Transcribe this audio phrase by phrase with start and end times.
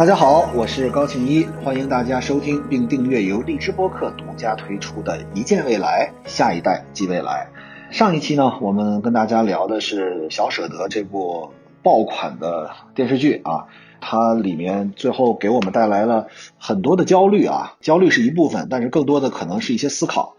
[0.00, 7.48] 大家好，我是高庆一，欢迎大家收听并订阅由荔枝播客独家推出的《一见未来，下一代即未来》。
[7.94, 11.50] 上一期呢，我们跟大家聊的是《小舍得》这部
[11.82, 13.66] 爆款的电视剧啊，
[14.00, 20.36] 它里面最后给我们带来了很多的焦虑啊，焦虑是一部分，但是更多的可能是一些思考。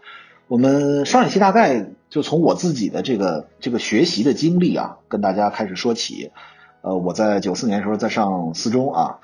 [0.48, 6.32] 我们上一期大概就从我自己的这个这个学习的经历啊，跟大家开始说起。
[6.80, 9.20] 呃，我在九四年的时候在上四中啊。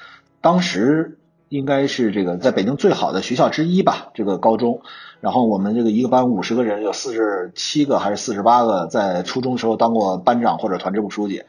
[0.48, 1.18] 当时
[1.50, 4.80] 应该是这个在北京最好的学校之一吧，这个高中。
[5.20, 11.42] 然后我们这个一个班五十个人，有四十七个还是四十八个在初中时候当过班长或者团支部书记，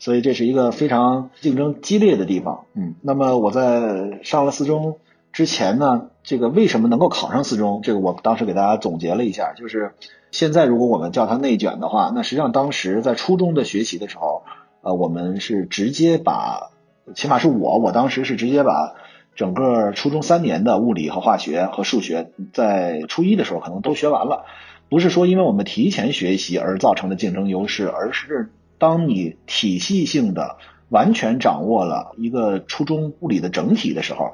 [0.00, 2.64] 所以这是一个非常竞争激烈的地方。
[2.74, 4.96] 嗯，那么我在上了四中
[5.32, 7.78] 之前呢，这个为什么能够考上四中？
[7.84, 9.94] 这个我当时给大家总结了一下，就是
[10.32, 14.42] 现在如果我们叫它内卷的话，那实际上当时在初中的学习的时候，
[14.80, 16.71] 呃，我们是直接把。
[17.14, 18.94] 起码是我，我当时是直接把
[19.34, 24.44] 整个初中三年的物理和化学和数学，在初一的时候可能都学完了。
[24.88, 30.56] 不是说因为我们提前学习而造成的竞争优势，而是当你体系性的
[30.90, 34.32] 完全掌握了一个初中物理的整体的时候，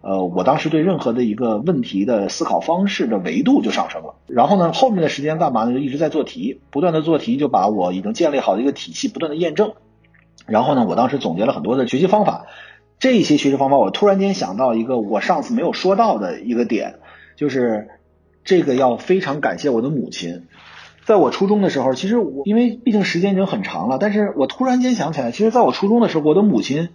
[0.00, 4.14] 呃，我当时对任何的一个问题的思考方式的维度就上升了。
[4.26, 5.72] 然后呢，后面的时间干嘛呢？
[5.72, 9.72] 就一直在做题，不断的做题，就把我已经建立好的一个体系不断的验证。
[10.46, 12.46] 然后呢，我当时总结了很多的学习方法，
[12.98, 16.96] 这些学习方法，我突然间想到一个我上次没有说到的一个点，
[17.36, 17.88] 就是
[18.44, 20.46] 这个要非常感谢我的母亲。
[21.04, 26.90] 在我初中的时候，其实我因为毕竟时间已经很长了，但是我突然间想起来，其实在我初中的时候，我的母亲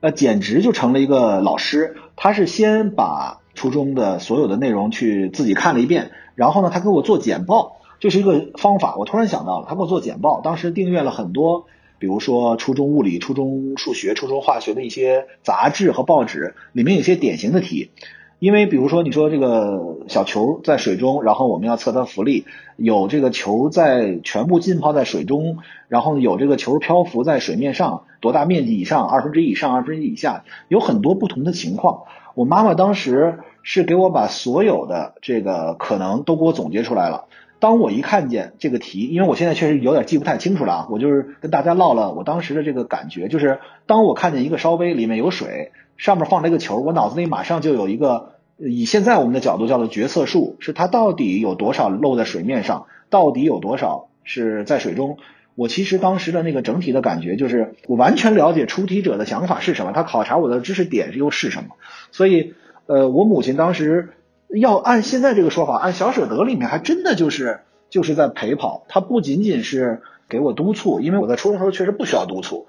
[0.00, 1.96] 呃简直就成了一个老师。
[2.16, 8.96] 她是先把初中的所有的内容去自己看了一遍，然后呢，她给我做简报，这是一个方法。
[8.96, 11.66] 我突然想到了，她给我做简报，当时订阅了很多。
[11.98, 17.90] 比如说初中物理、初中数学、初中化学的一些杂志和报纸，里面有些典型的题。
[18.38, 22.44] 因为比如说你说这个小球在水中，然后我们要测它浮力，
[22.76, 32.04] 有这个球在全部浸泡在水中，然后有这个球漂浮在水面上，多大面积以上，二分之一以上，二分之一以下，有很多不同的情况。
[32.36, 37.24] 我妈妈当时是给我把所有的这个可能都给我总结出来了。
[37.60, 55.18] 当我一看见这个题，因为我现在确实有点记不太清楚了啊，我就是跟大家唠了我当时的这个感觉，就是当我看见一个烧杯里面有水，上面放了一个球，我脑子里马上就有一个以现在我们的角度叫做决策数，是它到底有多少漏在水面上，到底有多少是在水中。
[55.56, 61.70] 我其实当时的那个整体的感觉就是，我完全了解出题者的想法是什么，他考察我的知识点又是什么，
[62.12, 62.54] 所以
[62.86, 64.10] 呃，我母亲当时。
[64.48, 67.60] 要按现在这个说法，按小舍得里面还真的就是
[67.90, 72.66] 就是在陪跑，他不仅仅是给我督促，因为我在初中时候确实不需要督促，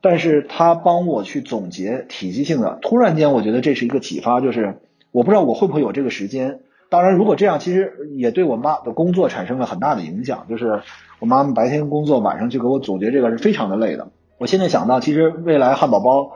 [0.00, 2.78] 但是他帮我去总结体系性的。
[2.80, 4.78] 突然间，我觉得这是一个启发，就是
[5.12, 6.60] 我不知道我会不会有这个时间。
[6.88, 10.46] 当然，如果这样，其实也对我妈的工作产生了很大的影响。
[10.48, 10.82] 就是
[11.18, 14.08] 我妈妈白天工作，晚上去给我总结这个是非常的累的。
[14.38, 16.32] 我现在想到，其实未来汉堡包。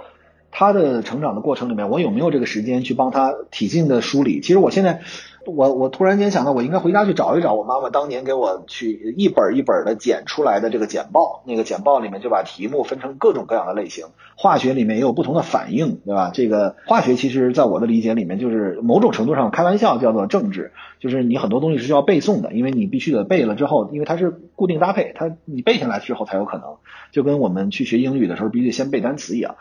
[0.57, 4.41] 他的成长的过程里面，我有没有这个时间去帮他体系的梳理？
[4.41, 5.01] 其实我现在，
[5.47, 11.43] 我我突然间想到，我应该回家去找一找我妈妈当年给我去一本一本的剪出来的这个简报。
[11.45, 14.07] 那个简报里面就把题目分成各种各样的类型，
[14.37, 16.31] 化学里面也有不同的反应，对吧？
[16.33, 26.77] 这个化学其实在我的理解里面，就是某种程度上开玩笑叫做政治，就是你很多东西是需要背诵的，因为你必须得背了之后，因为它是固定搭配，它你背下来之后才有可能，
[27.11, 29.57] 就跟我们去学英语的时候必须先背单词一样。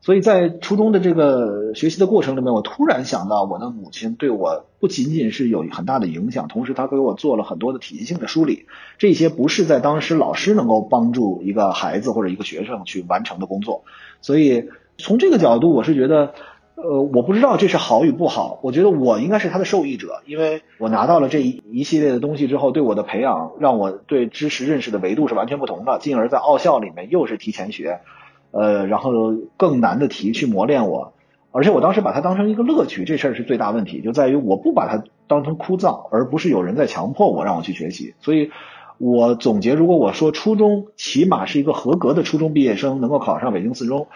[0.00, 8.66] 所以在初中的这个学习的过程里面，我突然想到，我的母亲对我不仅仅是有很大的影响，同时她给我做了很多的体系性的梳理。
[8.96, 13.82] 这些不是在当时老师能够帮助一个孩子或者一个学生去完成的工作。
[14.22, 16.32] 所以从这个角度，我是觉得，
[16.76, 18.60] 呃，我不知道这是好与不好。
[18.62, 25.98] 我觉得我应该是他的受益者，因为我拿到了这一一系列的东西之后，对我的培养，让我对知识认识的维度是完全不同的。
[25.98, 28.00] 进而在奥校里面又是提前学。
[28.50, 31.12] 呃，然后更难的题去磨练我，
[31.52, 38.14] 而且我当时把它当成一个乐趣，这事儿是最大问题，就在于我不把它当成枯燥，而不是有人在强迫我让我去学习。
[38.20, 38.50] 所以，
[38.96, 44.08] 我总结，如果我说初中起码是一个合格的初中毕业生能够考上北京四中，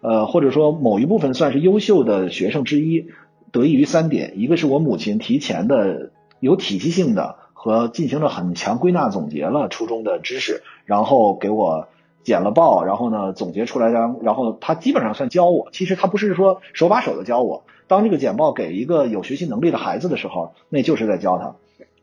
[0.00, 3.08] 呃，或者说某一部分算是优秀的学生之一，
[3.50, 11.88] 得益于三点：一个是我母亲提前的有体系性的和进行了很强归纳总结了初中的知识，然后给我。
[12.22, 15.68] 剪了报，然后呢总结出来，然然后他基本上算教我。
[15.72, 17.64] 其实他不是说手把手的教我。
[17.86, 21.56] 当这个简报给一个有学习能力的孩子的时候，那就是在教他。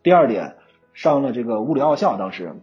[0.03, 0.55] 第二点，
[0.93, 2.55] 上了这个物理奥校，当时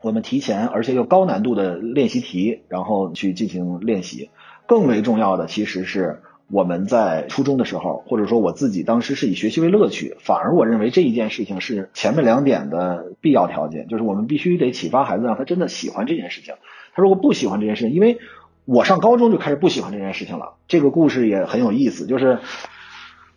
[0.00, 4.30] 我们提前而且又高难度的练习题，然后去进行练习。
[4.66, 16.54] 更为重要的其实是我们在初中的时候，或者说我自己当时是以学习为乐趣，反而我认为这一件事情是前面两点的必要条件，就是我们必须得启发孩子，让他真的喜欢这件事情。
[16.94, 18.18] 他说我不喜欢这件事情，因为
[18.64, 20.54] 我上高中就开始不喜欢这件事情了。
[20.68, 22.38] 这个故事也很有意思，就是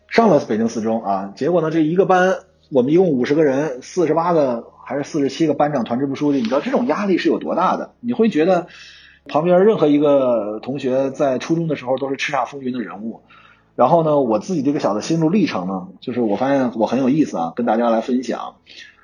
[0.08, 2.36] 上了北京四中啊，结果呢，这一个班
[2.72, 7.94] 我们一共五十个人，四十八个还是四十七个班长、团支部书记，你知道这种压力是有多大的？
[8.00, 8.68] 你会觉得。
[9.28, 13.24] 旁边任何一个同学在初中的时候都是叱咤风云的人物，
[13.76, 18.58] 然后呢，我自己这个小的心路历程呢，就是我发现我很有意思啊，跟大家来分享。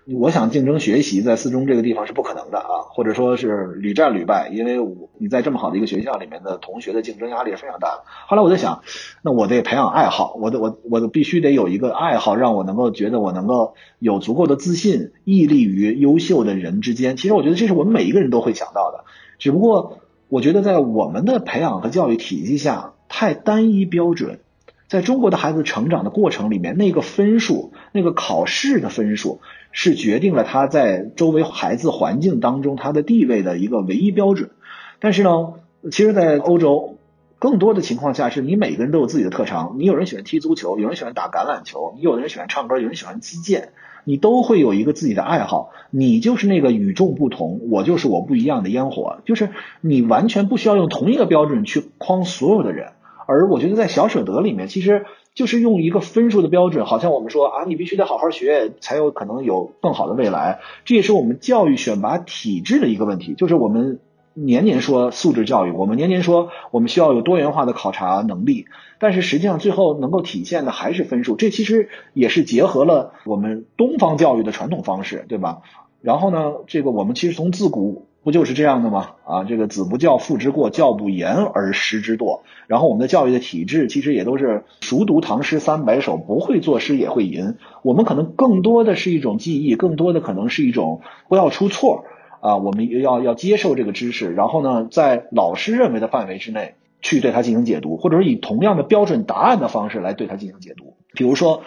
[0.05, 8.03] 我想竞争学习在四中这个地方是不可能的啊，或者说是屡战屡败，因为我你在这么好的一个学校里面的同学的竞争压力是非常大的。
[8.27, 8.81] 后来我在想，
[9.21, 17.17] 那我得培养爱好，我得我我必须得有一个爱好，让我能够觉得我能够有足够的自信，屹立于优秀的人之间。
[17.17, 19.05] 其实我觉得这是我们每一个人都会想到的，
[19.39, 19.97] 只不过。
[20.31, 24.39] 我觉得在我们的培养和教育体系下太单一标准，
[24.87, 29.41] 在中国的孩子成长的过程里面，那个分数，那个考试的分数，
[29.71, 34.51] 是决定了他在周围孩子环境当中他的地位的一个唯一标准。
[34.99, 35.53] 但是呢，
[35.91, 36.97] 其实，在欧洲，
[37.39, 43.69] 更多的情况下是你每个人都有自己的特长，你有人喜欢踢足球，有人喜欢打橄榄球，你有的人喜欢唱歌，有人喜欢击剑。
[44.03, 52.93] 你都会有一个自己的爱好，你就是那个与众不同，我就是我不一样的烟火，就是你完全不需要用同一个标准去框所有的人。
[53.27, 60.59] 而我觉得在小舍得里面，其实就是用一个分数的标准，好像我们说啊，你必须得好好学，才有可能有更好的未来。
[60.85, 63.99] 这也是我们教育选拔体制的一个问题，就是我们。
[64.33, 68.65] 年年说素质教育，我们年年说我们需要有多元化的考察能力，
[68.97, 71.35] 但是实际上最后能够体现的还是分数。
[71.35, 75.63] 这其实也是结合了我们东方教育的传统方式，对吧？
[75.99, 79.11] 然后呢，这个我们其实从自古不就是这样的吗？
[79.25, 82.41] 啊，这个子不教父之过，教不严而师之惰。
[82.67, 87.55] 然后我们的教育的体制其实也都是熟读唐诗三百首，不会作诗也会吟。
[87.81, 92.05] 我们可能更多的是一种记忆，更多的可能是一种不要出错。
[92.41, 100.95] 啊，我们要要接受这个知识，然后呢，在老师认为的范围之内去对它进行解读，或者说以同样的标准答案的方式来对它进行解读。
[101.13, 101.61] 比如说，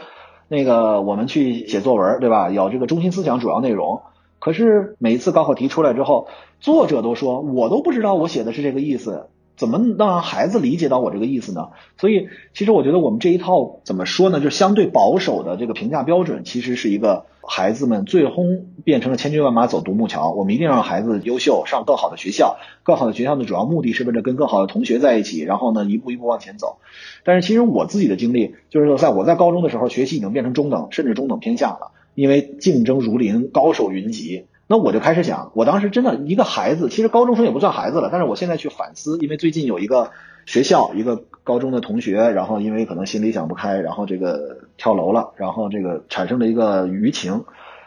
[0.48, 2.50] 那个我们去写作文，对吧？
[2.50, 4.02] 有这个中心思想、主要内容。
[4.44, 6.28] 可是每一次高考题出来之后，
[6.60, 9.28] 作者都说我都不知道我写的是这个意思。
[9.56, 11.68] 怎么能让孩子理解到我这个意思呢？
[11.96, 14.40] 所以，其实我觉得我们这一套怎么说呢？
[14.40, 20.32] 就相对保守的这个评价标准，其实是一个孩子们最终变成了千军万马走独木桥。
[20.32, 22.56] 我们一定让孩子优秀，上更好的学校。
[22.82, 26.78] 更好的学校的主要目的是为了跟更好的同学在一起，然后呢，一步一步往前走。
[27.22, 34.46] 但是，其实我自己的经历就是说，在我在高中的时候，学习已经变成中等，甚至中等偏下了，因为竞争如林，高手云集。
[34.66, 38.08] 那我就开始想，我当时真的一个孩子，其实高中生也不算孩子了。
[38.10, 40.10] 但是我现在去反思，因为最近有一个
[40.46, 47.44] 学校，一个高中的同学，然后因为可能心里想不开，然后这个跳楼了，然后这个产生了一个舆情。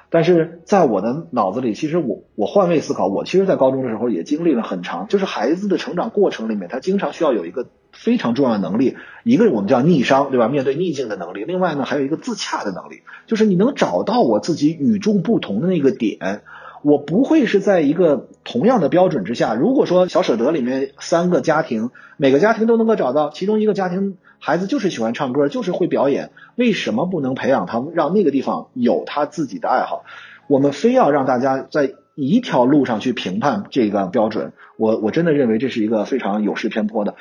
[0.09, 7.65] 但是在我的脑子里，其实我我换位思考，我其实，在高中的时候也经历了很长，就是孩子的成长过程里面，他经常需要有一个
[7.97, 10.47] 非常重要的能力，一个我们叫逆商，对吧？
[10.47, 11.44] 面对逆境的能力。
[11.44, 16.44] 另外呢，还有一个自洽的能力，就是你能找到我自己与众不同的那个点。
[16.83, 19.56] 我不会是在一个同样的标准之下。
[19.56, 30.04] 如果说小舍得里面三个家庭，每个家庭都能够找到其中一个家庭孩子就是喜欢唱歌，就是会表演，为什么不能培养他，让那个地方有他自己的爱好？
[30.47, 37.16] 我们非要让大家在一条路上去评判这个标准，我我真的认为这是一个非常有失偏颇的。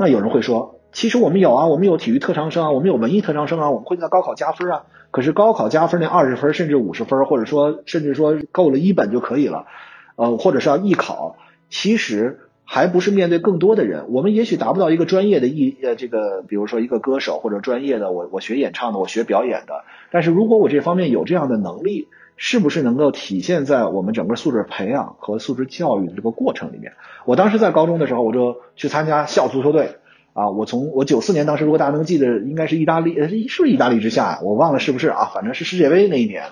[0.00, 0.80] 那有人会说。
[0.92, 4.86] 其实我们有啊，我们有体育特长生啊，我们有文艺特长生啊，我们会在高考加分啊。
[5.10, 9.66] 可是高考加分那二十分甚至五十分，或者说甚至说够了一本就可以了，
[10.16, 11.36] 呃，或者是要艺考，
[11.68, 14.06] 其实还不是面对更多的人。
[14.08, 19.84] 我们也许达不到一个专业的艺呃这个，比如说一个歌手或者专业的我我学演唱的，我学表演的。
[20.10, 22.08] 但是如果我这方面有这样的能力，
[22.42, 26.94] 是不是能够体现在我们整个素质培养和素质教育的这个过程里面？
[27.26, 29.96] 我当时在高中的时候，我就去参加校足球队。
[30.32, 34.40] 啊，我从我九四年当时，如果大家能记得，应该是意大利，呃，是不是意大利之下？
[34.42, 35.30] 我忘了是不是啊？
[35.34, 36.44] 反正是世界杯那一年。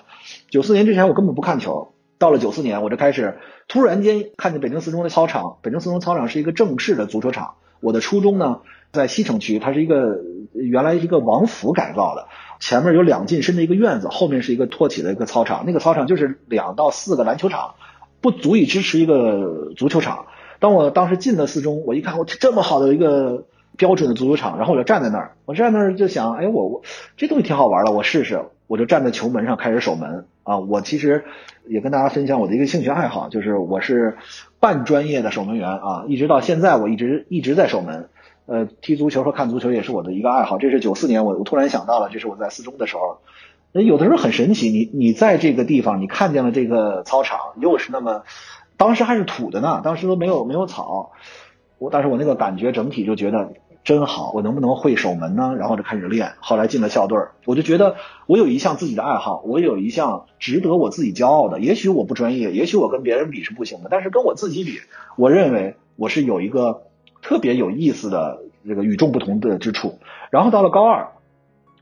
[0.51, 5.57] 九四年之前我根本不看球，到了九四年，我就开始突然间看见北京四中的操场。
[5.63, 7.55] 北京四中操场是一个正式的足球场。
[7.79, 8.59] 我的初中呢
[8.91, 10.19] 在西城区，它是一个
[10.53, 12.27] 原来一个王府改造的，
[12.59, 15.63] 前面有两进深的一个院子，后面是一个托起的一个操场。
[15.65, 17.75] 那个操场就是两到四个篮球场，
[18.21, 20.25] 不足以支持一个足球场。
[20.59, 23.45] 当我当时进了四中，我一看，我这么好的一个。
[23.77, 26.81] 标准的足球场，然后我就站在那儿，我站那儿就想，哎，我我
[27.15, 28.41] 这东西挺好玩的，我试试。
[28.67, 30.57] 我就站在球门上开始守门啊。
[30.57, 31.23] 我其实
[31.65, 34.17] 也跟大家分享我的一个兴趣爱好，就是我是
[34.59, 38.09] 半专业的守门员啊，一直到现在我一直一直在守门。
[38.49, 40.57] 呃，踢足球和看足球也是我的一个爱好。
[40.57, 43.19] 这是九四年，我我突然想到了，这是我在四中的时候。
[43.71, 48.23] 那有的时候很神奇，你你在这个地方，你看见了这个操场，又是那么，
[48.75, 51.11] 当时还是土的呢，当时都没有没有草。
[51.77, 53.53] 我但是我那个感觉整体就觉得
[53.83, 55.55] 真好，我能不能会守门呢？
[55.59, 61.59] 然后就开始练，后来进了校队，我就觉得我有一项自己的爱好，我有一项值得我自己骄傲的。
[61.59, 64.79] 也许我不专业，也许我跟别人比是不行的，但是跟我自己比，
[65.17, 66.88] 我认为我是有一个。
[67.21, 69.99] 特别有意思的这个与众不同的之处，
[70.29, 71.09] 然后到了高二，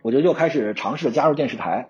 [0.02, 1.90] 我就又开始尝试加入电视台。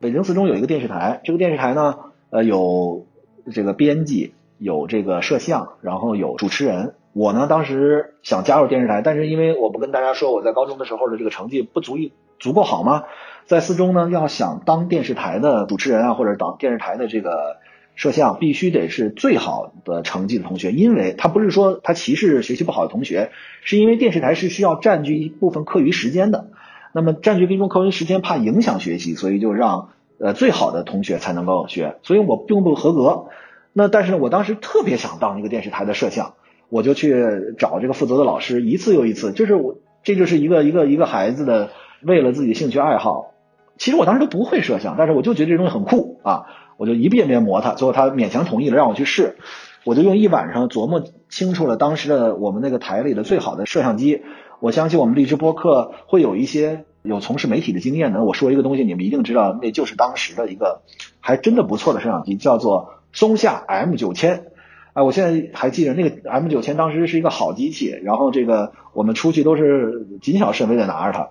[0.00, 1.96] 北京四中有一个电视台，这个电视台呢，
[2.30, 3.06] 呃，有
[3.52, 6.94] 这个编辑，有这个摄像，然后有主持人。
[7.12, 13.04] 我呢，当时想加入电视台，但是因为我不跟大家说我在高中的时候的这个成绩不足以足够好吗？
[13.46, 17.56] 在四中呢，要想当电视台的主持人啊，或者当电视台的这个。
[17.98, 26.46] 摄像必须得是最好的成绩的同学，因为他不是说他歧视学习不好的同学，是因为电视台是需要占据一部分课余时间的，
[26.92, 29.88] 那么占据一部分课余时间怕影响学习，所以就让
[30.20, 33.26] 呃最好的同学才能够学，所以我并不合格。
[33.72, 36.34] 那但是我当时特别想当一个电视台的摄像，
[36.68, 39.74] 我就去找这个负责的老师，一次又一次，就是我
[40.04, 41.70] 这就是一个一个一个孩子的
[42.02, 43.32] 为了自己兴趣爱好，
[43.76, 46.46] 其实我当时都不会摄像，但是我就觉得这东西很酷啊。
[46.78, 49.36] 我就一遍遍磨它，最后他勉强同意了，让我去试。
[49.84, 54.22] 我就用一晚上琢磨清楚了当时的我们那个台里的最好的摄像机。
[54.60, 58.22] 我相信我们荔枝播客会有一些有从事媒体的经验的。
[58.22, 60.82] 我说一个东西，你们一定知道，那就是当时的一个
[61.20, 64.52] 还真的不错的摄像机，叫做松下 M 九千。
[64.92, 71.30] 哎，我现在还记得那个 M 九千当时是一个好机器，然后这个我们出去都是谨小慎微的拿着它，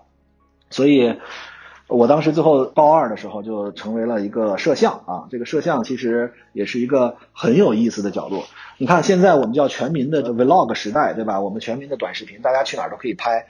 [0.69, 1.15] 所以。
[1.87, 8.43] 我当时最后高二的时候就成为了一个摄像啊，这个摄像其实也是一个很有意思的角度。
[8.77, 11.39] 你看现在我们叫全民的 vlog 时代，对吧？
[11.39, 13.47] 我们全民的短视频，大家去哪儿都可以拍。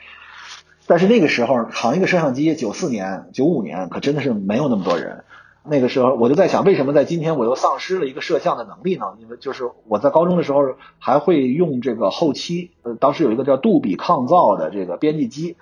[0.86, 5.24] 但是那个时候扛一个摄像机，九四年、九五年可真的是没有那么多人。
[5.63, 9.15] 那个时候我就在想，为什么在今天我又丧失了一个摄像的能力呢？
[9.20, 15.56] 因为就是我在高中的时候还会用这个后期，呃，当时有一个叫杜比抗噪的这个编辑机。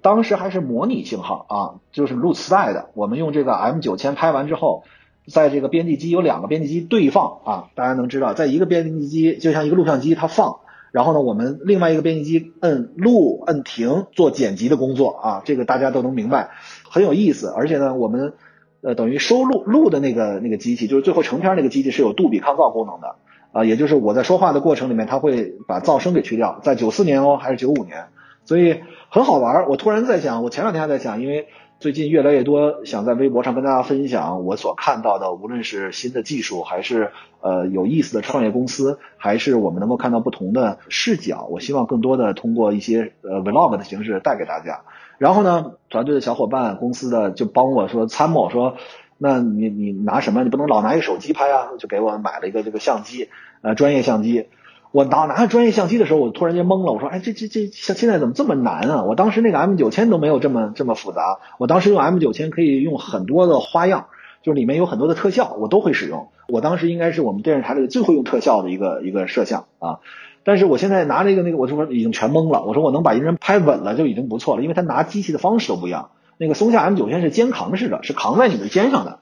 [0.00, 1.56] 当时还是模拟信号啊，
[1.92, 2.90] 就是录磁带的。
[2.94, 4.84] 我们用这个 M 九千拍完之后，
[5.26, 10.60] 在这个编辑机有两个编辑机对放啊，大家能知道，在一个编辑机就像一个录像机，它放，
[10.92, 16.50] 然后呢，我们另外一个编辑机摁录摁停做剪辑的工作啊，这个大家都能明白，
[16.88, 17.52] 很有意思。
[17.54, 18.32] 而且呢，我们
[18.80, 23.16] 呃等于收录录的那个那个机器，就是最后成片那个机器是有杜比抗噪功能的
[23.52, 26.58] 啊，也就是我在说话的过程里面，它会把噪声给去掉。
[26.62, 28.06] 在九四年哦，还是九五年，
[28.44, 28.82] 所以。
[29.14, 41.46] 很好玩，我突然在想，我前两天还在想，因为最近越来越多想在微博上跟大家分享我所看到的，无论是新的技术，还是呃有意思的创业公司，还是我们能够看到不同的视角。
[41.50, 44.80] 我希望更多的通过一些呃 vlog 的形式带给大家。
[45.18, 48.78] 然后呢，团队的小伙伴、公司的就帮我说参谋说，
[49.18, 50.42] 那你你拿什么？
[50.42, 53.28] 你不能老拿一个手机拍啊，就给我买了一个这个相机，
[53.60, 54.48] 呃，专业相机。
[54.92, 56.92] 我拿拿着专业相机的时候，我突然间懵了。
[56.92, 59.04] 我说：“哎，这这这像现在怎么这么难啊？
[59.04, 61.38] 我当时那个 M 九千都没有这么这么复杂。
[61.58, 64.08] 我当时用 M 九千可以用很多的花样，
[64.42, 66.28] 就是里面有很多的特效，我都会使用。
[66.46, 70.00] 我当时应该是我们电视台里最会用特效的一个一个摄像啊。
[70.44, 72.62] 但是我现在拿着一个那个，我说已经全懵了。
[72.62, 76.10] 我说我能把一个人拍稳了就已经不错了，因为他拿机器的方式都不一样。
[76.36, 79.20] 那个松下 M 九千是肩扛式的，是扛在你的肩上的，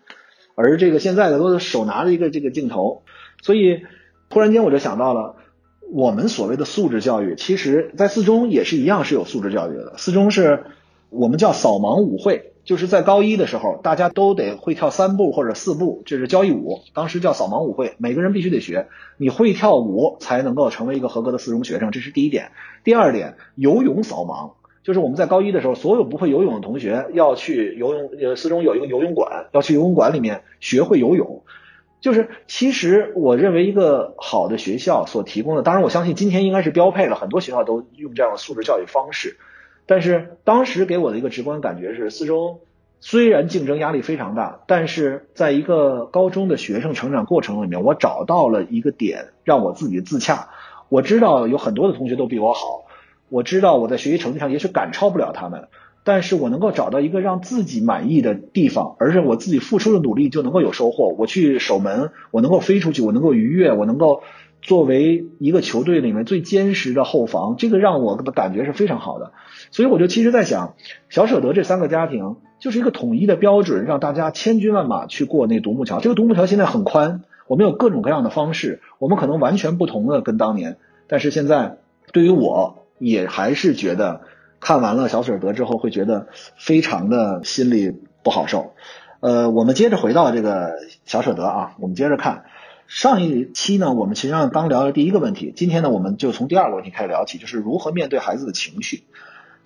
[0.56, 3.02] 而这个现在的都是手拿着一个这个镜头。
[3.40, 3.82] 所以
[4.30, 5.36] 突然间我就想到了。”
[5.92, 9.94] 我们所谓的素质教育，其实，在四中也是一样是有素质教育的。
[9.96, 10.64] 四中是
[11.08, 18.86] 我们叫扫盲舞会，就是在高一的时候，大家都得会跳三步或者四步，这是交谊舞，当时叫扫盲舞会，每个人必须得学。
[19.16, 22.52] 你会跳舞才能够成为一个合格的四中学生，这是第一点。
[22.84, 24.52] 第二点，游泳扫盲，
[24.84, 31.42] 就是我们在高一的时候，所有不会游泳的同学要去游泳，呃，四中有一个游泳馆，要去游泳馆里面学会游泳。
[32.00, 39.36] 就是，其实我认为一个好的学校所提供的，当然我相信今天应该是标配了，很多学校都用这样的素质教育方式。
[39.86, 42.60] 但是当时给我的一个直观感觉是，四中
[43.00, 50.48] 虽然竞争压力非常大，但是在一个高中的学生成长过程里面，我找到了一个点让我自己自洽。
[50.88, 52.84] 我知道有很多的同学都比我好，
[53.28, 55.68] 我知道我在学习成绩上也许赶超不了他们。
[56.02, 61.14] 但是我能够找到一个让自己满意的地方，而且我自己付出的努力就能够有收获。
[61.18, 64.22] 我去守门，我能够飞出去，我能够逾越，我能够
[64.62, 69.32] 作为一个球队里面最坚实的后防，这个让我的感觉是非常好的。
[69.70, 70.74] 所以我就其实在想，
[71.10, 76.00] 小舍得这三个家庭就是一个统一的标准，让大家千军万马去过那独木桥。
[76.00, 80.78] 这个独木桥现在很宽，我们有各种各样的方式，我们可能完全不同的跟当年，
[81.08, 81.76] 但是现在
[82.12, 82.78] 对于我。
[83.02, 84.20] 也还是觉得
[84.60, 88.74] 看完了小舍得之后会觉得非常的心里不好受。
[89.20, 92.44] 呃，我们接着回到这个小舍得啊，我们接着看
[92.86, 99.04] 上一期呢，我们实际上刚聊了第一个问题，今天呢，我们就从第二个问题开始聊起，就是如何面对孩子的情绪。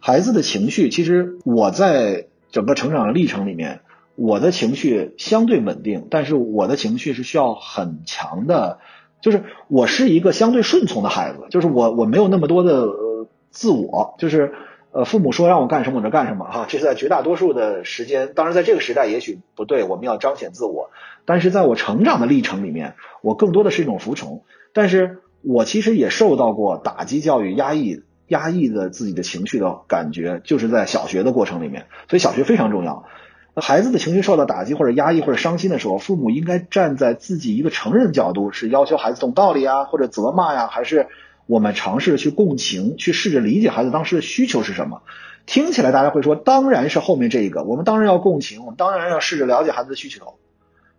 [0.01, 3.81] 孩子的情绪，其实我在整个成长的历程里面，
[4.17, 8.79] 我的情绪相对稳定，但是我的情绪是需要很强的，
[9.21, 12.89] 就是我是一个相对顺从的孩子，就是我我没有那么多的
[13.51, 14.53] 自我，就是。
[14.95, 20.91] 呃，父母说让我干什么我就干什么哈，这是在绝大多数的时间，当然在这个时代也许不对，我们要彰显自我。
[21.25, 24.45] 但是在我成长的历程里面，我更多的是一种服从。
[24.73, 31.87] 但是我其实也受到过打击教育、压抑、压抑的自己的情绪的感觉，就是在小学的过程里面。
[32.09, 33.05] 所以小学非常重要。
[33.57, 41.09] 孩子的情绪受到打击或者压抑或者伤心的时候，父母应该站在自己一个成人角度，是要求孩子懂道理啊，或者责骂呀，还是？
[41.47, 45.03] 我们尝试去共情，去试着理解孩子当时的需求是什么。
[45.47, 47.65] 听起来大家会说，当然是后面这一个。
[47.65, 50.37] 我们当然要共情，我们当然要试着了解孩子的需求。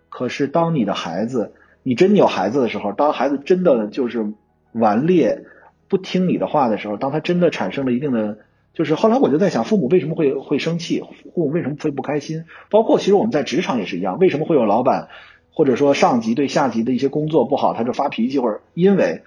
[0.10, 4.34] 可是，当你的孩子，你真有孩子的时候，当孩子真的就是
[4.72, 5.46] 顽劣
[5.88, 8.38] 不听你的话的时候，当他真的产生了一定的，
[8.76, 11.02] 就是后来我就在想，父母为什么会会生气？
[11.34, 12.46] 父母为什么会不开心？
[12.70, 15.08] 包括其实我们在职场也是一样，为什么会有老板
[15.52, 19.24] 或者说上级对下级的一些工作不好，他就发脾气，或者因为。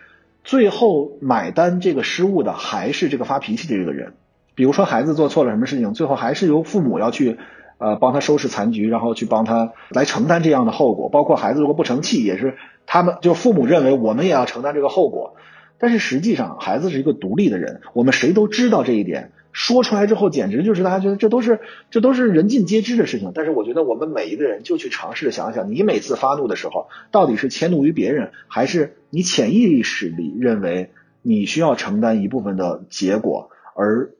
[0.48, 4.14] 最后买单这个失误的还是这个发脾气的这个人，
[4.54, 7.36] 比如说孩子做错了什么事情，最后还是由父母要去
[7.76, 11.10] 呃帮他收拾残局，然后去帮他来承担这样的后果。
[11.10, 15.36] 包括孩子如果不成器，也是他们就父母认为我们也要承担这个后果。
[15.76, 19.32] 但是实际上孩子是一个独立的人，我们谁都知道这一点。
[19.60, 21.58] 说出来之后，简直就是大家觉得这都是
[21.90, 23.32] 这都是人尽皆知的事情。
[23.34, 30.90] 但是我觉得我们每一个人就去尝试着想想，你每次发怒的时候，到底是迁怒于别人，还是你潜意识里认为
[31.22, 34.10] 你需要承担一部分的结果，而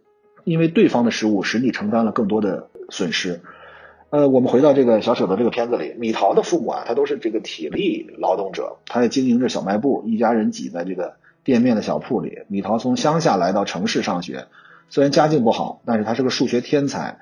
[0.43, 3.41] 因为对方的失误使你承担了更多的损失。
[4.11, 12.39] 呃，我们回到这个小舍得这个片子里，米桃的父母啊，他都是这个体力劳动者，他在经营着小卖部，一家人挤在这个店面的小铺里。
[12.49, 14.47] 米桃从乡下来到城市上学。
[14.91, 17.19] 虽然家境不好，但是他是个数学天才。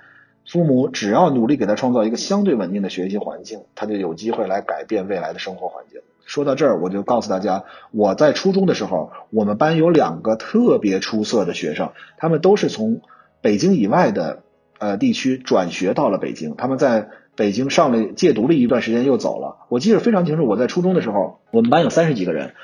[0.48, 6.00] 父母只要努力给他创造一个相对稳定的学习环境，他就有机会来改变未来的生活环境。
[6.24, 13.00] 说到这儿，我就告诉大家，我在初中的时候，我们班有两个特别出色的学生，他们都是从
[13.40, 14.44] 北京以外的
[14.78, 16.54] 呃地区转学到了北京。
[16.56, 19.66] 他们在北京上了借读了一段时间，又走了。
[19.68, 22.54] 我记得非常清楚，我在初中的时候，我们班有三十几个人。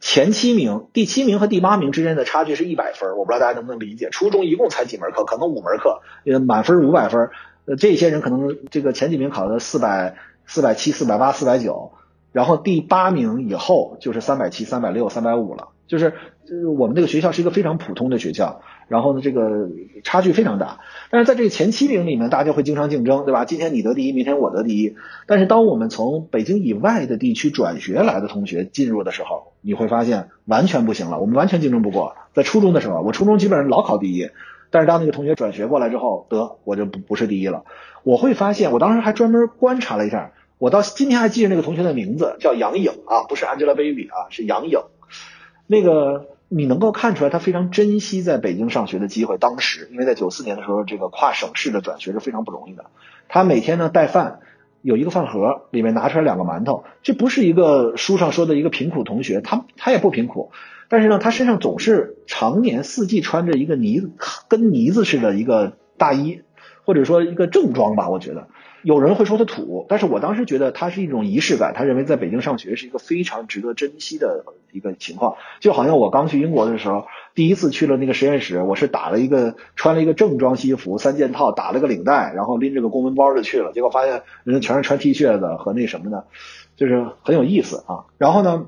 [0.00, 4.08] 前七名、第七名和第八名之间的差距是一百分，我不知道大家能不能理解。
[4.10, 7.30] 初中一共才几门课，可能五门课，呃，满分五百分，
[7.66, 11.92] 呃，这些人可能这个前几名考的四百、四百七、四百八、四百九，
[12.32, 16.14] 然后第八名以后就是三百七、三百六、三百五了，就是。
[16.46, 19.68] 就是我们这个学校是一个非常普通的学校，然后呢，这个
[20.02, 20.80] 差距非常大。
[21.08, 23.44] 但是在这个前七名里面，大家会经常竞争，对吧？
[23.44, 24.96] 今天你得第一，明天我得第一。
[25.28, 32.16] 但是当我们从北京以外的地区转学来的同学进入的时候，你会发现完全不行了，我们完全竞争不过。
[32.34, 34.28] 在初中的时候，我初中基本上老考第一，
[34.72, 37.62] 但是当那个同学转学过来之后，得我就不不是第一了。
[38.02, 44.80] 我会发现，我当时还专门观察了一下，我到今天还记得那个同学的名字叫杨颖啊，不是 Angelababy 啊，是杨颖，
[45.70, 46.26] 那个。
[46.52, 49.38] 你能够看出来，他非常珍惜在北京上学的机会。
[49.38, 52.86] 当时，因为在九四年的时候，这个跨省市的转学是非常不容易的。
[53.28, 54.40] 他每天呢带饭，
[54.82, 56.82] 有一个饭盒，里面拿出来两个馒头。
[57.04, 60.50] 这不是一个书上说的一个贫苦同学，他他也不贫苦，
[60.88, 64.10] 但是呢，他身上总是常年四季穿着一个呢
[64.48, 66.42] 跟呢子似的一个大衣，
[66.84, 68.48] 或者说一个正装吧，我觉得。
[68.82, 71.74] 有人会说他土，但是我当时觉得他是一种仪式感。
[71.74, 86.26] 他认为在北京上学是一个非常值得珍惜的一个情况，就好像我刚去英国的时候，第一次去了那个实验室，我是打了一个穿了一个正装西服三件套，打了个领带，然后拎着个公文包就去了，结果发现人家全是穿 T 恤的和那什么的，
[86.76, 88.06] 就是很有意思啊。
[88.18, 88.66] 然后呢，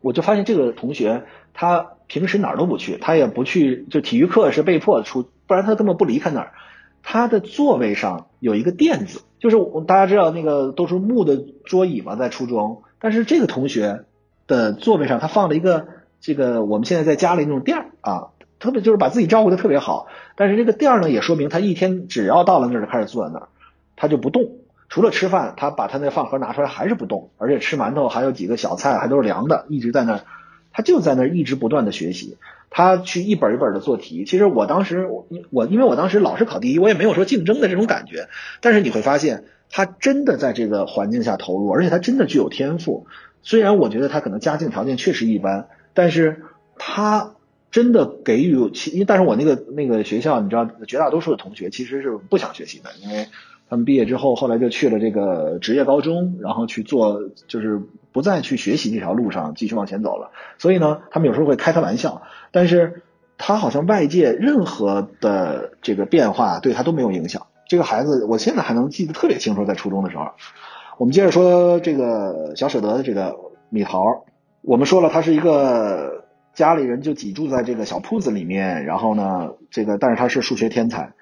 [0.00, 6.52] 我就发现这个同学他平时哪儿都不去，他也不去，就体育课是被迫出，不然他根本不离开那儿。
[7.02, 12.82] 他的座位上有一个垫子，就是大家知道那个都是木的桌椅嘛，在初中。
[13.00, 14.04] 但是这个同学
[14.46, 15.86] 的座位上，他放了一个
[16.20, 20.06] 这个我们现在在家里那种垫儿啊，特别就是把自己照顾的特别好。
[20.36, 23.48] 但是这个垫儿呢，也说明他一天只要到了那儿就开始坐在那儿，
[23.96, 24.50] 他就不动。
[24.88, 30.20] 除了吃饭，他把他那饭盒拿出来还是不动，而且吃馒头还有几个小菜还都是凉的，一直在那儿，
[30.78, 32.36] 他就在那儿一直不断的学习。
[32.70, 35.08] 他去一本一本的做题，其实我当时
[35.50, 38.28] 我因为我当时老是考第一，我也没有说竞争的这种感觉。
[38.60, 43.08] 但是你会发现，他真的在这个环境下投入，而且他真的具有天赋。
[43.42, 46.44] 虽然我觉得他可能家境条件确实一般，但是
[46.76, 47.34] 他
[47.72, 53.26] 真的给予其，但是我那个那个学校，你知道，绝大多数的同学其实是不想学习的，因为
[53.68, 57.80] 他们毕业之后，后来就去了这个职业高中，然后去做，就是
[58.18, 60.32] 不再去学习这条路上继续往前走了。
[60.58, 63.02] 所以呢，他们有时候会开他玩笑，但是
[63.36, 67.46] 他好像外界任何的这个变化对他都没有影响。
[67.68, 70.32] 这个孩子，我现在还能记得特别清楚，在初中的时候。
[70.98, 73.36] 我们接着说这个小舍得的这个
[73.70, 74.24] 米桃，
[74.62, 76.26] 我们说了，他是一个。
[76.54, 81.12] 家里人就挤住在这个小铺子里面，然后呢，这个但是他是数学天才。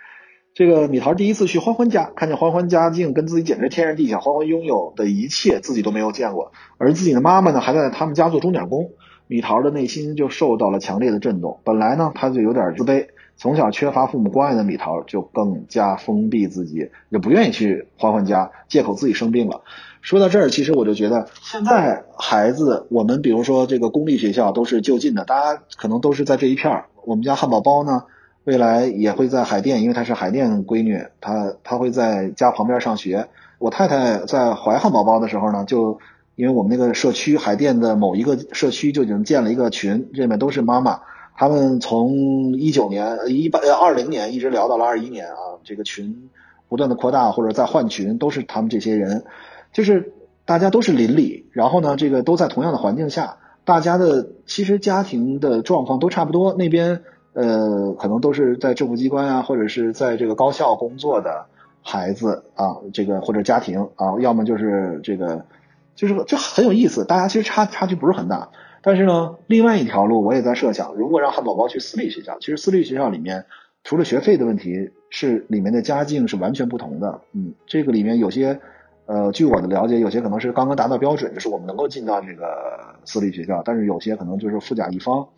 [0.57, 8.92] 这个米桃第一次去欢欢家，看见欢欢家境跟自己简直天然地下，欢欢拥有的一切自己都没有见过，而自己的妈妈呢还在他们家做钟点工，
[9.27, 11.61] 米桃的内心就受到了强烈的震动。
[11.62, 19.61] 本来呢他就有点自卑，从小缺乏父母关爱的米桃就更加封闭自己，也不愿意去欢欢家，借口自己生病了。
[20.01, 26.87] 说到这儿，其实我就觉得，现在孩子，我们比如说这个公立学校都是就近的，大家可能都是在这一片儿。
[27.05, 28.05] 我们家汉堡包呢，
[28.46, 33.26] 未来也会在海淀，因为她是海淀闺女，她她会在家旁边上学。
[33.59, 35.98] 我太太在怀汉堡包的时候呢，就
[36.37, 41.00] 因为我们那个社区海淀的某一个社区就已经建了一个群，这里面都是妈妈，
[41.37, 46.30] 他们从一九年一八二零年一直聊到了二一年啊，这个群
[46.68, 49.24] 不断的扩大或者在换群，都是他们这些人。
[49.72, 50.12] 就是
[50.44, 56.54] 大家都是邻里，然后呢，这个都在同样的环境下，大家的其实家庭的状况都差不多。
[56.54, 57.02] 那边
[57.37, 61.44] 呃，可能都是在政府机关啊，或者是在这个高校工作的
[61.83, 65.44] 孩子啊，这个或者家庭啊，要么就是这个，
[65.94, 67.05] 就是就很有意思。
[67.05, 68.49] 大家其实差差距不是很大，
[68.81, 73.44] 但是呢，另外一条路我也在设想，如果让汉堡包去私立学校，其实私立学校里面
[73.85, 77.20] 除了学费的问题，是里面的家境是完全不同的。
[77.33, 78.59] 嗯，这个里面有些。
[79.09, 85.29] 呃，据我的了解，有些可能是刚刚达到标准，就是我们能够进到这个私立学校，但是有些可能就是富甲一方，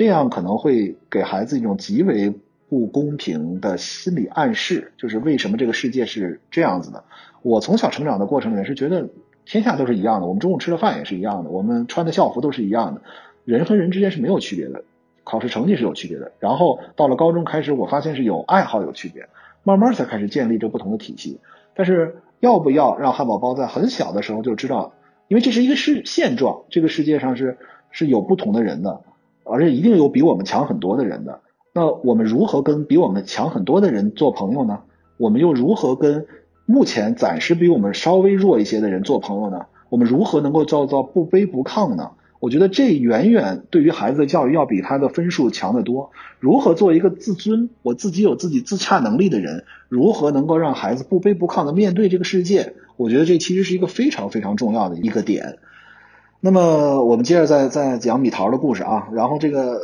[0.00, 2.32] 这样可能会给孩子一种极为
[2.70, 7.04] 不公平的心理暗示，就是为什么这个世界是这样子的。
[7.42, 9.10] 我从小成长的过程里面是觉得
[9.44, 13.02] 天下都是一样的，我们中午吃的饭也是一样的，我们穿的校服都是一样的，
[13.44, 14.84] 人和人之间是没有区别的，
[15.22, 16.32] 考试成绩是有区别的。
[16.38, 19.28] 然后到了高中开始，我发现是有爱好有区别，
[19.64, 21.40] 慢慢才开始建立这不同的体系，
[21.74, 22.22] 但是。
[22.40, 24.94] 要不要让汉堡包在很小的时候就知道？
[25.28, 27.58] 因为这是一个世现状，这个世界上是
[27.90, 29.02] 是有不同的人的，
[29.50, 31.40] 而且一定有比我们强很多的人的。
[31.72, 34.80] 那我们如何跟比我们强很多的人做朋友呢？
[35.18, 36.26] 我们又如何跟
[36.66, 39.66] 目前暂时比我们稍微弱一些的人做朋友呢？
[39.88, 42.12] 我们如何能够叫做不卑不亢呢？
[42.40, 46.10] 我觉得这远远对于孩子的教育要比他的分数强得多。
[46.38, 49.64] 如何做一个自尊，我自己有自己自洽能力的人？
[49.90, 52.72] 如何能够让孩子不卑不亢的面对这个世界？
[52.96, 55.58] 我觉得这其实是一个非常非常重要的一个点。
[56.40, 59.08] 那么我们接着再再讲米桃的故事啊。
[59.12, 59.80] 然后这个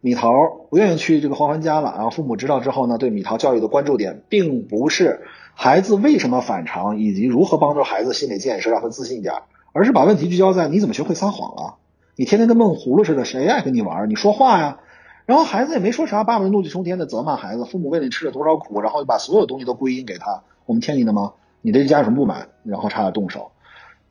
[0.00, 0.32] 米桃
[0.68, 1.92] 不愿意去这个欢欢家了。
[1.94, 5.22] 然后父母知道之后呢，对米桃教育的关注点并不是
[5.54, 9.34] 孩子为什么反常，以及如何帮助孩子心理建设，让他自信一点。
[9.72, 11.74] 而是把问题聚焦在你怎么学会撒谎了？
[12.16, 14.08] 你天天跟闷葫芦似的，谁爱跟你玩？
[14.08, 14.78] 你说话呀！
[15.26, 20.42] 然后孩子也没说啥，爸爸怒气冲天的责骂孩子，父母为了你吃了多少苦，然后就把所有东西都归因给他。
[20.64, 21.34] 我们欠你的吗？
[21.60, 22.48] 你对这家有什么不满？
[22.64, 23.50] 然后差点动手。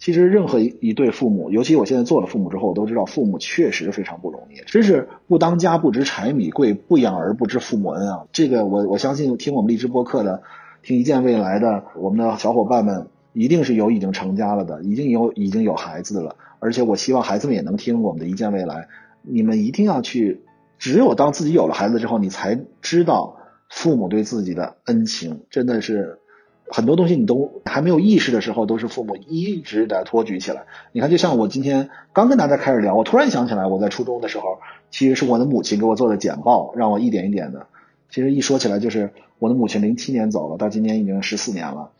[0.05, 8.27] 其实任何一对父母，尤其我现在做了父母之后，我都知道父母确实非常不容易，真是不当家不知柴米贵，不养儿不知父母恩啊！
[8.31, 10.43] 这个我我相信听我们励志播客的，
[10.83, 13.07] 听一见未来的我们的小伙伴们。
[13.33, 18.87] 一定是有已经成家了的，已经有已经有孩子了，而且我希望孩子们也能听我们的一见未来。
[19.23, 20.43] 你们一定要去，
[20.77, 23.37] 只有当自己有了孩子之后，你才知道
[23.69, 26.19] 父母对自己的恩情，真的是
[26.67, 30.65] 很多东西你都还没有意识的时候，都是父母一直在托举起来。
[30.91, 34.59] 你看，就像我今天刚跟大家开始聊，我突然想起来，我在初中的时候，
[34.91, 37.67] 其实是我的母亲给我做的简报，让我一点一点的。
[38.09, 41.91] 其实一说起来，就是我的母亲零七年走了，到今年已经十四年了，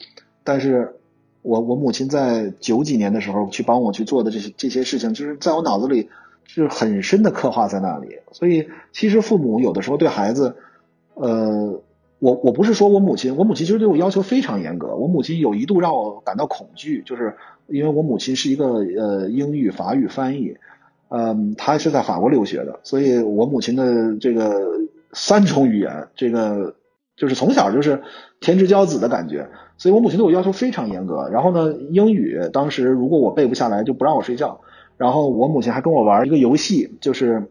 [0.44, 0.96] 但是。
[1.48, 6.10] 我我母亲在九几年的时候去帮我去做的这些这些事情，就是在我脑子里
[6.48, 8.18] 是很深的刻画在那里。
[8.32, 10.56] 所以其实父母有的时候对孩子，
[11.14, 11.84] 呃，
[12.20, 14.96] 我我不是说我母亲，我母亲其实对我要求非常严格。
[14.96, 17.36] 我母亲有一度让我感到恐惧，就是
[17.68, 20.56] 因为我母亲是一个呃英语法语翻译，
[21.10, 24.62] 嗯，她是在法国留学的，所以我母亲的这个
[25.14, 26.76] 三种语言，这个
[27.16, 28.02] 就是从小就是
[28.40, 29.50] 天之骄子的感觉。
[29.78, 34.62] 所以我母亲对我要求非常严格，然后呢，英语当时如果我背不下来就不让我睡觉，
[34.96, 37.50] 然后我母亲还跟我玩一个游戏，就是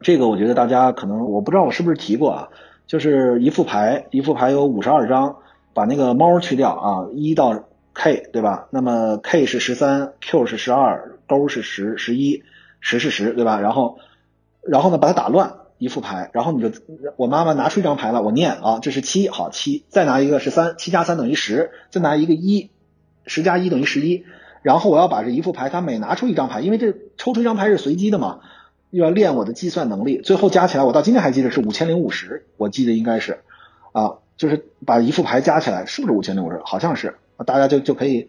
[0.00, 2.48] 这个我觉得大家可能我不知道我是不是提过啊，
[2.86, 5.36] 就是一副牌，一副牌有五十二张，
[5.74, 8.68] 把那个猫去掉啊，一到 K 对吧？
[8.70, 12.42] 那么 K 是十三，Q 是十二，勾是十十一，
[12.80, 13.60] 十是十对吧？
[13.60, 13.98] 然后
[14.62, 16.70] 然后呢把它打乱，一副牌，然后你就
[17.16, 22.70] 我妈妈拿出一张牌了，我念啊，这是七，好七，再拿一个是三，七加三等于十，再拿一个一，
[23.26, 24.24] 十加一等于十一，
[24.62, 28.40] 然后我要把这一副牌，它每拿出一张牌，因为这抽出一张牌是随机的嘛，
[28.90, 33.40] 又要练我的计算能力，最后加起来，我到今天还记得是五千零五十，我记得应该是
[33.92, 36.60] 啊，就是把一副牌加起来，是不是五千零五十？
[36.64, 38.28] 好像是，大家就就可以。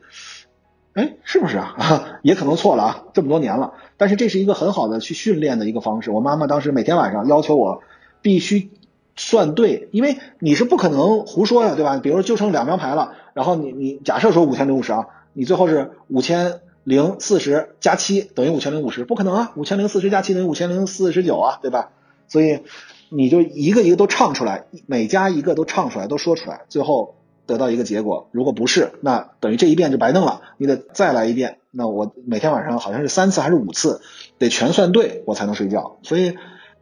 [0.94, 2.20] 哎，是不是啊？
[2.24, 3.74] 也可能错了啊，这么多年了。
[3.98, 6.10] 但是这是一个很好的去训练的一个方式。
[6.10, 7.84] 我妈妈当时每天晚上要求我
[8.24, 8.72] 必须
[9.16, 11.98] 算对，因为你是不可能胡说呀，对吧？
[11.98, 21.90] 比如就剩两张牌了，然后你你假设说五千零五十啊，你最后是五千零四十加七等于五千零五十，不可能啊，五千零四十加七等于五千零四十九啊，对吧？
[22.28, 22.62] 所以
[23.10, 27.14] 你就一个一个都唱出来，每加一个都唱出来，都说出来，最后。
[27.48, 30.42] 得到一个结果，如果不是，那等于这一遍就白弄了。
[30.58, 31.60] 你得再来一遍。
[31.72, 34.02] 那我每天晚上好像是三次还是五次，
[34.38, 35.96] 得全算对，我才能睡觉。
[36.04, 36.36] 所以，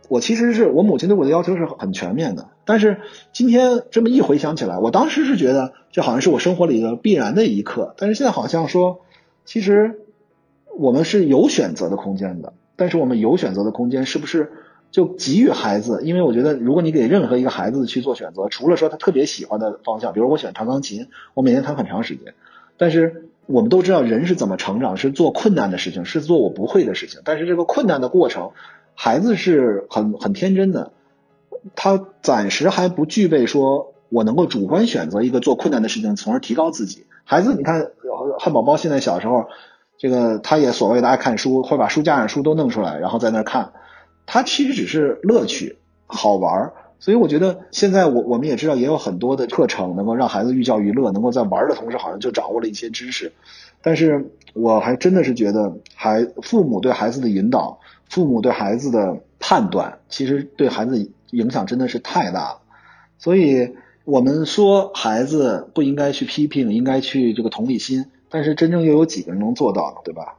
[0.10, 2.50] 我其实是我母亲对我的要求是很全面的。
[2.66, 3.00] 但是
[3.32, 7.94] 今天这么一回想起来，我当时是觉得这好像是我生活里的必然的一课。
[8.00, 9.02] 但是现在好像说，
[9.46, 10.02] 其实
[10.78, 12.54] 我们是有选择的空间的。
[12.76, 14.52] 但是我们有选择的空间，是不是？
[14.92, 22.34] 就给予孩子，因为我觉得，如果你给任何一个孩子去做选择，除了说他特别喜欢的方向，比如我喜欢弹钢琴，我每天弹很长时间。
[22.78, 27.22] 但是我们都知道，人是怎么成长，是做困难的事情，是做我不会的事情。
[27.26, 28.52] 但是这个困难的过程，
[28.94, 30.92] 孩子是很很天真的，
[31.76, 37.06] 他暂时还不具备说我能够主观选择一个做困难的事情，从而提高自己。
[37.26, 37.92] 孩子，你看
[38.40, 39.48] 汉堡包现在小时候，
[39.98, 43.74] 这个他也所谓的爱看书，会把书架上书都弄出来，然后在那看。
[44.28, 53.32] 他其实只是乐趣，好玩，所以我觉得现在我我们也知道也有很多的课程能够让孩子寓教于乐，能够在玩的同时好像就掌握了一些知识。
[53.84, 62.60] 但是我还真的是觉得，孩父母对孩子的引导，父母对孩子的判断，其实对孩子影响真的是太大了。
[63.20, 69.98] 所以我们说孩子不应该去批评，应该去这个同理心，但是真正又有几个人能做到呢？
[70.06, 70.38] 对吧？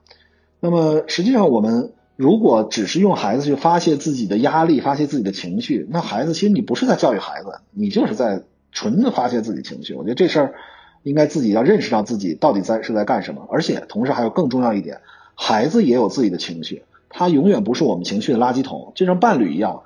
[0.60, 1.92] 那么实际上我们。
[2.18, 9.92] 如果只是用孩子去发泄自己的压力、发泄自己的情绪，那孩子其实你不是在教育孩子，你就是在纯的发泄自己情绪。
[9.92, 10.54] 我觉得这事儿
[11.02, 15.02] 应该自己要认识到自己到底在是在干什么，而且同时还有更重要一点，
[15.34, 19.82] 孩子也有自己的情绪，他永远不是我们情绪的垃圾桶，就像伴侣一样，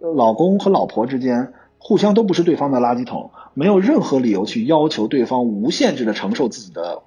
[0.00, 1.52] 老公和老婆之间
[1.86, 7.02] 互相都不是对方的垃圾桶，没有任何理由去要求对方无限制的承受自己的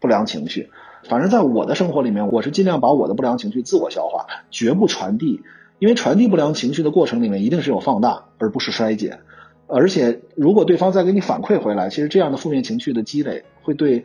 [0.00, 0.68] 不良情绪。
[1.08, 5.40] 反正，在我的生活里面，我是尽量把我的不良情绪自我消化，绝不传递。
[5.78, 9.20] 因为传递不良情绪的过程里面，一定是有放大，而不是衰减。
[9.66, 14.04] 而且，如果对方再给你反馈回来，其实这样的负面情绪的积累，会对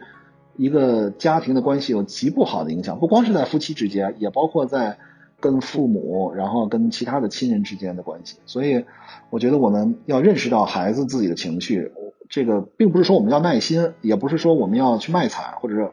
[0.55, 2.97] 一个家庭的关系有极不好的影响。
[2.97, 4.99] 不光是在夫妻之间，也包括在
[5.43, 8.38] 跟父母，然后跟其他的亲人之间的关系。
[8.45, 8.86] 所以，
[9.29, 11.91] 我觉得我们要认识到孩子自己的情绪，
[12.29, 15.91] 这个并不是说我们要耐心，也不是说我们要去卖惨，或者是。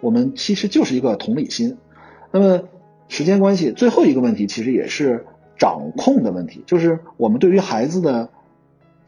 [0.00, 1.76] 我们其实就是一个同理心。
[2.30, 2.62] 那么
[3.08, 5.26] 时间关系，最后一个问题其实也是
[5.58, 8.28] 掌控的问题，就是我们对于孩子的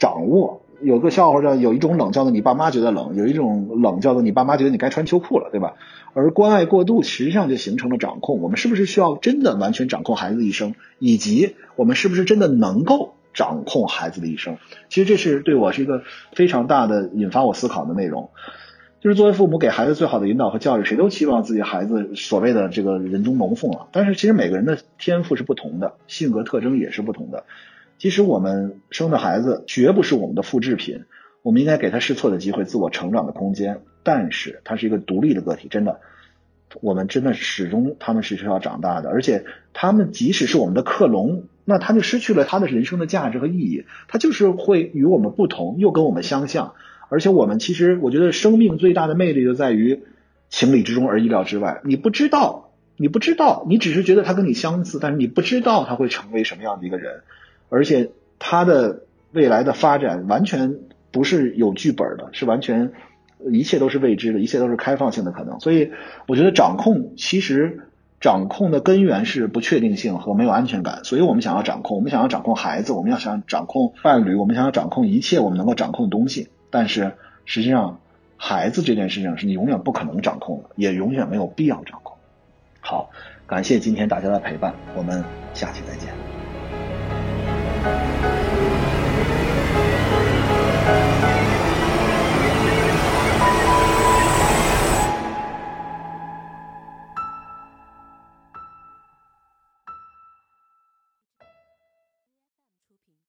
[0.00, 0.59] 掌握。
[0.82, 5.74] 有个笑话叫有一种冷叫做你爸妈觉得冷，有一种冷叫做你爸妈觉得你该穿秋裤了，对吧？
[6.12, 8.40] 而关爱过度实际上就形成了掌控。
[8.40, 10.74] 我们是不是需要真的完全掌控孩子的一生？
[10.98, 14.56] 以及我们是不是真的能够掌控孩子的一生？
[14.88, 18.30] 其实这是对我是一个非常大的引发我思考的内容。
[19.00, 23.86] 就是作为父母给孩子最好的引导和教育，谁都期望自己孩子所谓的这个人中龙凤啊。
[23.92, 27.44] 但是其实每个人的天赋是不同的，性格特征也是不同的。
[28.00, 31.04] 其实我们生的孩子绝不是我们的复制品，
[31.42, 33.82] 我们应该给他试错的机会，自我成长的空间。
[34.02, 36.00] 但是他是一个独立的个体，真的，
[36.80, 39.10] 我们真的始终他们是需要长大的。
[39.10, 43.84] 而且他们即使是我们的克隆，那他就失去了他的人生的价值和意义。
[44.08, 46.72] 他就是会与我们不同，又跟我们相像。
[47.10, 50.04] 而且我们其实，我觉得生命最大的魅力就在于
[50.48, 51.82] 情理之中而意料之外。
[51.84, 57.24] 你不知道，你不知道，你只是觉得他跟你相似，但是你不知道他会成为什么样的一个人，
[57.70, 60.74] 而且他的未来的发展完全
[61.10, 62.92] 不是有剧本的，是完全
[63.50, 65.58] 一切都是未知的，一切都是开放性的可能。
[65.60, 65.92] 所以，
[66.26, 67.88] 我觉得掌控其实
[68.20, 71.04] 掌控的根源是不确定性和没有安全感。
[71.04, 76.48] 所以我们想要掌控，我们想要掌控孩子，我们要想掌控伴侣，我们想要掌控一切我们能够掌控的东西。
[76.70, 77.12] 但是
[77.46, 78.00] 实际上，
[78.36, 82.16] 孩子这件事情是你永远不可能掌控的，也永远没有必要掌控。
[82.80, 83.10] 好，
[83.46, 85.22] 感谢今天大家的陪伴，我们
[85.54, 86.39] 下期再见。
[87.82, 88.59] thank you